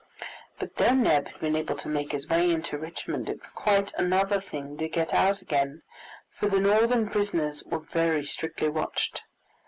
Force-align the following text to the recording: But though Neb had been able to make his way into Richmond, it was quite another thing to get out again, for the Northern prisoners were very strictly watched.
But 0.57 0.77
though 0.77 0.95
Neb 0.95 1.27
had 1.27 1.39
been 1.39 1.55
able 1.55 1.75
to 1.75 1.87
make 1.87 2.11
his 2.11 2.25
way 2.27 2.49
into 2.49 2.75
Richmond, 2.75 3.29
it 3.29 3.39
was 3.39 3.51
quite 3.53 3.93
another 3.93 4.41
thing 4.41 4.75
to 4.77 4.89
get 4.89 5.13
out 5.13 5.43
again, 5.43 5.83
for 6.31 6.47
the 6.47 6.59
Northern 6.59 7.07
prisoners 7.07 7.63
were 7.65 7.77
very 7.93 8.25
strictly 8.25 8.67
watched. 8.69 9.21